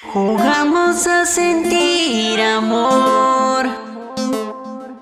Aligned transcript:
Jugamos 0.00 1.08
a 1.08 1.26
sentir 1.26 2.40
amor 2.40 3.66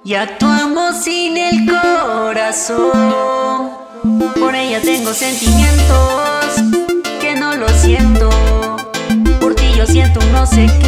y 0.02 0.14
actuamos 0.14 0.96
sin 1.04 1.36
el 1.36 1.66
corazón. 1.66 2.86
Por 4.40 4.54
ella 4.54 4.80
tengo 4.80 5.12
sentimientos 5.12 6.56
que 7.20 7.34
no 7.34 7.54
lo 7.56 7.68
siento. 7.68 8.30
Por 9.38 9.54
ti 9.54 9.66
yo 9.76 9.86
siento 9.86 10.18
un 10.20 10.32
no 10.32 10.46
sé 10.46 10.66
qué 10.80 10.85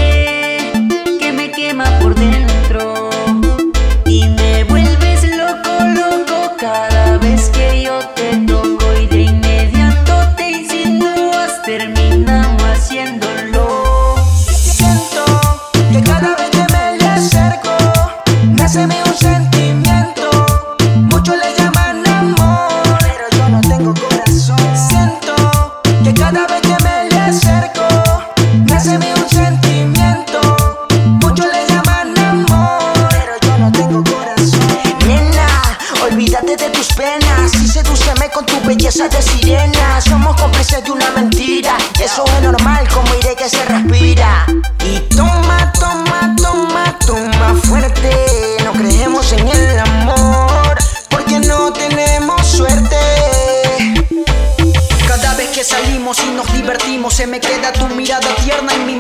olvídate 36.19 36.57
de 36.57 36.71
tus 36.71 36.89
penas 36.95 37.55
y 37.63 37.69
sedúceme 37.69 38.29
con 38.31 38.45
tu 38.45 38.61
belleza 38.63 39.09
de 39.09 39.23
sirena. 39.23 40.01
Somos 40.01 40.35
cómplices 40.35 40.83
de 40.83 40.91
una 40.91 41.09
mentira, 41.13 41.77
eso 42.03 42.25
es 42.25 42.43
normal 42.43 42.89
como 42.93 43.15
iré 43.15 43.37
que 43.37 43.49
se 43.49 43.65
respira. 43.65 44.45
Y 44.85 44.99
toma, 45.15 45.73
toma, 45.79 46.35
toma, 46.37 46.99
toma 47.07 47.55
fuerte. 47.63 48.11
No 48.65 48.73
creemos 48.73 49.33
en 49.33 49.47
el 49.47 49.79
amor 49.79 50.77
porque 51.09 51.39
no 51.39 51.73
tenemos 51.73 52.45
suerte. 52.45 52.97
Cada 55.07 55.35
vez 55.35 55.51
que 55.51 55.63
salimos 55.63 56.19
y 56.25 56.31
nos 56.31 56.53
divertimos, 56.53 57.15
se 57.15 57.29
me 57.29 57.39
queda 57.39 57.73
tu 57.73 57.87
mirada 57.95 58.29
tierna 58.43 58.75
en 58.75 58.87
mi 58.87 58.98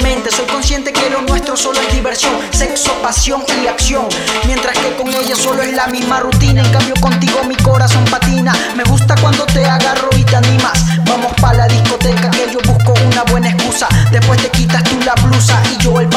que 0.92 1.11
lo 1.11 1.22
nuestro 1.22 1.56
solo 1.56 1.81
es 1.81 1.92
diversión, 1.92 2.33
sexo, 2.50 2.92
pasión 3.03 3.42
y 3.62 3.67
acción. 3.67 4.06
Mientras 4.47 4.77
que 4.78 4.94
con 4.97 5.08
ella 5.08 5.34
solo 5.36 5.62
es 5.62 5.72
la 5.72 5.86
misma 5.86 6.20
rutina. 6.20 6.62
En 6.62 6.72
cambio, 6.72 6.94
contigo 7.00 7.42
mi 7.44 7.56
corazón 7.56 8.05
patina. 8.06 8.53
Me 8.77 8.84
gusta 8.84 9.14
cuando 9.20 9.44
te 9.47 9.64
agarro 9.64 10.09
y 10.16 10.25
te 10.25 10.36
animas. 10.36 10.84
Vamos 11.05 11.33
pa' 11.41 11.55
la 11.55 11.66
discoteca 11.66 12.31
que 12.31 12.50
yo 12.53 12.61
busco 12.64 12.94
una 13.06 13.22
buena 13.25 13.50
excusa. 13.50 13.89
Después 14.11 14.41
te 14.41 14.50
quitas 14.50 14.83
tú 14.84 14.98
la 15.05 15.14
blusa 15.14 15.61
y 15.72 15.83
yo 15.83 16.00
el 16.00 16.08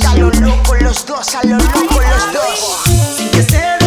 quita. 0.00 0.14
Lo 0.14 0.30
loco 0.30 0.74
los 0.76 1.06
dos, 1.06 1.34
a 1.34 1.42
lo 1.44 1.56
loco 1.56 2.00
los 2.00 2.32
dos. 2.32 3.79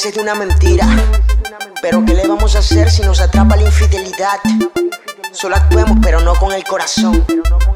Cómplices 0.00 0.14
de 0.14 0.22
una 0.22 0.34
mentira. 0.34 0.86
Pero 1.82 2.02
¿qué 2.06 2.14
le 2.14 2.26
vamos 2.26 2.56
a 2.56 2.60
hacer 2.60 2.90
si 2.90 3.02
nos 3.02 3.20
atrapa 3.20 3.54
la 3.56 3.64
infidelidad? 3.64 4.38
Solo 5.30 5.56
actuemos, 5.56 5.98
pero 6.00 6.22
no 6.22 6.34
con 6.36 6.52
el 6.52 6.64
corazón. 6.64 7.22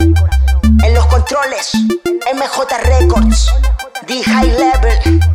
En 0.00 0.94
los 0.94 1.04
controles, 1.08 1.74
MJ 1.74 2.78
Records, 2.82 3.50
The 4.06 4.22
High 4.24 4.52
Level. 4.52 5.33